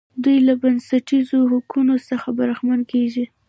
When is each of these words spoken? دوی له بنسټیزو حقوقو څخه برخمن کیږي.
دوی 0.23 0.37
له 0.47 0.53
بنسټیزو 0.61 1.37
حقوقو 1.51 1.95
څخه 2.09 2.29
برخمن 2.39 2.79
کیږي. 2.91 3.25